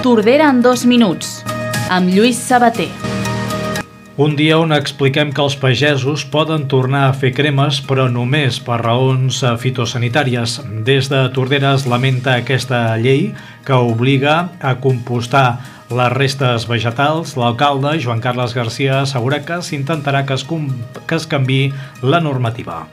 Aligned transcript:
Tordera 0.00 0.46
en 0.48 0.62
dos 0.64 0.86
minuts, 0.88 1.42
amb 1.92 2.08
Lluís 2.08 2.38
Sabater. 2.40 2.86
Un 4.16 4.32
dia 4.32 4.56
on 4.56 4.72
expliquem 4.72 5.28
que 5.28 5.42
els 5.44 5.58
pagesos 5.60 6.22
poden 6.24 6.64
tornar 6.72 7.02
a 7.10 7.12
fer 7.12 7.34
cremes, 7.36 7.82
però 7.84 8.06
només 8.08 8.56
per 8.64 8.78
raons 8.80 9.42
eh, 9.44 9.50
fitosanitàries. 9.60 10.54
Des 10.86 11.10
de 11.12 11.20
Tordera 11.36 11.74
es 11.76 11.84
lamenta 11.84 12.38
aquesta 12.40 12.96
llei 12.96 13.34
que 13.68 13.76
obliga 13.76 14.38
a 14.64 14.78
compostar 14.80 15.60
les 15.92 16.14
restes 16.16 16.64
vegetals. 16.70 17.36
L'alcalde, 17.36 17.98
Joan 18.00 18.24
Carles 18.24 18.56
Garcia, 18.56 19.02
assegura 19.02 19.42
que 19.44 19.60
s'intentarà 19.60 20.24
que, 20.24 20.40
es 20.40 20.48
que 20.48 21.20
es 21.20 21.28
canvi 21.28 21.66
la 22.00 22.24
normativa 22.24 22.86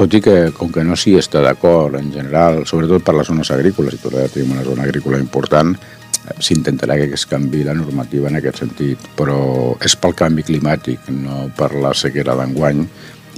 tot 0.00 0.14
i 0.16 0.20
que, 0.24 0.34
com 0.56 0.70
que 0.72 0.80
no 0.86 0.96
s'hi 0.96 1.18
està 1.20 1.42
d'acord 1.44 1.98
en 1.98 2.06
general, 2.14 2.62
sobretot 2.64 3.04
per 3.04 3.12
les 3.18 3.28
zones 3.28 3.50
agrícoles, 3.52 3.98
i 3.98 4.00
Tordera 4.00 4.30
tenim 4.32 4.54
una 4.54 4.64
zona 4.64 4.86
agrícola 4.88 5.18
important, 5.20 5.74
s'intentarà 6.38 6.96
que 7.00 7.16
es 7.16 7.26
canvi 7.26 7.64
la 7.64 7.74
normativa 7.74 8.28
en 8.28 8.38
aquest 8.38 8.62
sentit, 8.64 9.08
però 9.16 9.74
és 9.84 9.96
pel 9.96 10.14
canvi 10.18 10.44
climàtic, 10.46 11.08
no 11.14 11.48
per 11.56 11.72
la 11.74 11.94
sequera 11.96 12.36
d'enguany, 12.38 12.84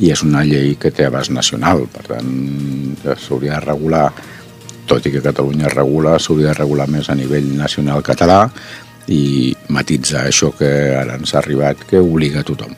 i 0.03 0.11
és 0.13 0.23
una 0.25 0.43
llei 0.45 0.75
que 0.81 0.91
té 0.91 1.07
abast 1.07 1.33
nacional, 1.35 1.85
per 1.93 2.05
tant 2.09 2.31
s'hauria 3.05 3.59
de 3.59 3.67
regular, 3.67 4.07
tot 4.89 5.07
i 5.07 5.13
que 5.15 5.23
Catalunya 5.25 5.71
regula, 5.73 6.19
s'hauria 6.19 6.51
de 6.51 6.59
regular 6.59 6.89
més 6.91 7.09
a 7.09 7.19
nivell 7.19 7.53
nacional 7.57 8.03
català 8.05 8.47
i 9.09 9.55
matitzar 9.75 10.27
això 10.27 10.53
que 10.59 10.71
ara 10.99 11.19
ens 11.21 11.35
ha 11.35 11.43
arribat, 11.43 11.87
que 11.89 12.03
obliga 12.03 12.43
a 12.43 12.47
tothom. 12.47 12.75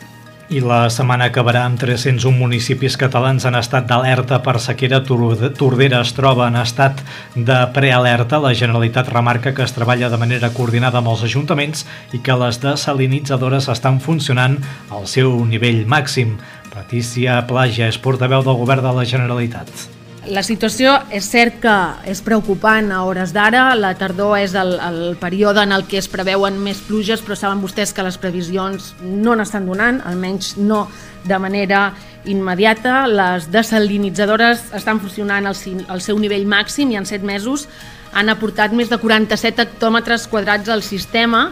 I 0.54 0.60
la 0.62 0.84
setmana 0.86 1.26
acabarà 1.32 1.64
amb 1.66 1.80
301 1.82 2.30
municipis 2.38 2.94
catalans 3.00 3.42
en 3.48 3.56
estat 3.58 3.88
d'alerta 3.90 4.36
per 4.44 4.60
sequera. 4.62 5.00
Tordera 5.02 5.98
es 6.04 6.12
troba 6.14 6.46
en 6.46 6.58
estat 6.60 7.00
de 7.34 7.56
prealerta. 7.74 8.38
La 8.38 8.52
Generalitat 8.54 9.10
remarca 9.10 9.50
que 9.56 9.64
es 9.66 9.74
treballa 9.74 10.12
de 10.12 10.20
manera 10.20 10.52
coordinada 10.54 11.00
amb 11.00 11.10
els 11.10 11.24
ajuntaments 11.26 11.82
i 12.14 12.22
que 12.22 12.38
les 12.44 12.60
desalinitzadores 12.62 13.66
estan 13.74 13.98
funcionant 13.98 14.60
al 14.94 15.10
seu 15.10 15.34
nivell 15.42 15.82
màxim. 15.90 16.38
Patricia 16.70 17.40
Plaja 17.50 17.90
és 17.90 17.98
portaveu 17.98 18.46
del 18.46 18.62
govern 18.62 18.86
de 18.86 18.94
la 18.94 19.08
Generalitat. 19.10 20.03
La 20.32 20.40
situació 20.40 20.94
és 21.12 21.26
cert 21.28 21.58
que 21.60 21.72
és 22.08 22.22
preocupant 22.24 22.86
a 22.94 23.02
hores 23.04 23.34
d'ara, 23.34 23.74
la 23.76 23.90
tardor 23.98 24.38
és 24.40 24.54
el, 24.56 24.72
el 24.80 25.16
període 25.20 25.60
en 25.66 25.74
el 25.76 25.84
que 25.84 25.98
es 26.00 26.08
preveuen 26.08 26.56
més 26.64 26.80
pluges, 26.86 27.20
però 27.20 27.36
saben 27.36 27.60
vostès 27.60 27.92
que 27.92 28.04
les 28.06 28.16
previsions 28.20 28.94
no 29.02 29.34
n'estan 29.36 29.68
donant, 29.68 30.00
almenys 30.08 30.54
no 30.56 30.86
de 31.28 31.38
manera 31.38 31.90
immediata. 32.24 33.04
Les 33.10 33.50
desalinitzadores 33.52 34.70
estan 34.72 35.02
funcionant 35.04 35.50
al, 35.50 35.60
al 35.92 36.00
seu 36.00 36.18
nivell 36.18 36.48
màxim 36.48 36.94
i 36.94 37.00
en 37.00 37.04
7 37.04 37.20
mesos 37.28 37.68
han 38.14 38.32
aportat 38.32 38.72
més 38.72 38.88
de 38.88 38.96
47 39.02 39.60
hectòmetres 39.60 40.28
quadrats 40.32 40.72
al 40.72 40.86
sistema, 40.86 41.50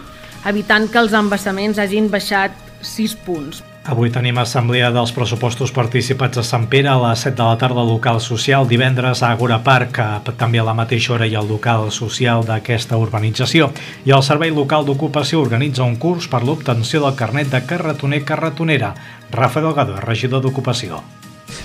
evitant 0.48 0.88
que 0.88 1.02
els 1.02 1.12
embassaments 1.12 1.80
hagin 1.82 2.08
baixat 2.08 2.71
6 2.83 3.14
punts. 3.25 3.62
Avui 3.83 4.12
tenim 4.14 4.36
assemblea 4.38 4.92
dels 4.94 5.11
pressupostos 5.11 5.72
participats 5.75 6.38
a 6.38 6.44
Sant 6.47 6.69
Pere 6.70 6.86
a 6.92 6.98
les 7.00 7.24
7 7.27 7.34
de 7.34 7.42
la 7.42 7.56
tarda 7.58 7.83
al 7.83 7.91
local 7.91 8.20
social, 8.22 8.69
divendres 8.70 9.22
a 9.22 9.33
Agora 9.34 9.58
Park, 9.64 9.98
també 10.39 10.61
a 10.62 10.66
la 10.69 10.74
mateixa 10.78 11.16
hora 11.16 11.27
i 11.27 11.34
al 11.34 11.50
local 11.50 11.91
social 11.91 12.47
d'aquesta 12.47 13.00
urbanització. 13.00 13.72
I 14.06 14.14
el 14.14 14.22
Servei 14.22 14.55
Local 14.55 14.86
d'Ocupació 14.86 15.42
organitza 15.42 15.83
un 15.83 15.97
curs 15.97 16.30
per 16.30 16.44
l'obtenció 16.47 17.02
del 17.02 17.19
carnet 17.19 17.50
de 17.50 17.64
carretoner-carretonera. 17.66 18.94
Rafa 19.34 19.64
Delgado, 19.64 19.98
regidor 19.98 20.42
d'Ocupació. 20.46 21.02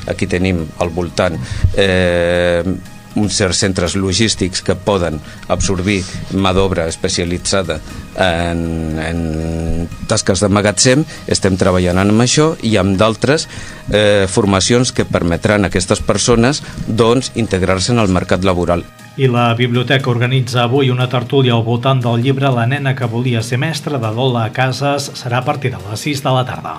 Aquí 0.09 0.25
tenim 0.25 0.65
al 0.81 0.89
voltant 0.89 1.37
eh, 1.77 2.63
uns 3.17 3.37
certs 3.37 3.63
centres 3.65 3.95
logístics 3.97 4.61
que 4.61 4.75
poden 4.77 5.19
absorbir 5.51 6.03
mà 6.33 6.53
d'obra 6.55 6.87
especialitzada 6.87 7.79
en, 8.17 8.61
en 9.01 9.87
tasques 10.09 10.41
de 10.41 10.49
magatzem, 10.49 11.03
estem 11.27 11.57
treballant 11.57 12.01
amb 12.01 12.25
això 12.25 12.51
i 12.65 12.75
amb 12.81 12.97
d'altres 12.97 13.47
eh, 13.91 14.25
formacions 14.29 14.93
que 14.93 15.05
permetran 15.05 15.65
a 15.65 15.71
aquestes 15.71 16.01
persones 16.01 16.63
doncs, 16.87 17.33
integrar-se 17.35 17.93
en 17.93 18.01
el 18.03 18.13
mercat 18.13 18.45
laboral. 18.47 18.85
I 19.17 19.25
la 19.33 19.47
biblioteca 19.57 20.11
organitza 20.11 20.61
avui 20.67 20.91
una 20.93 21.07
tertúlia 21.09 21.55
al 21.55 21.65
voltant 21.65 22.03
del 22.03 22.21
llibre 22.21 22.51
La 22.53 22.67
nena 22.69 22.93
que 22.95 23.09
volia 23.09 23.41
ser 23.41 23.57
mestra 23.57 23.97
de 23.97 24.13
Lola 24.13 24.51
Casas 24.53 25.09
serà 25.17 25.41
a 25.41 25.47
partir 25.47 25.73
de 25.73 25.81
les 25.89 26.05
6 26.05 26.21
de 26.21 26.37
la 26.37 26.45
tarda. 26.45 26.77